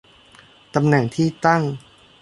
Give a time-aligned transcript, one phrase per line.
[0.75, 1.63] ตำแหน่งที่ตั้ง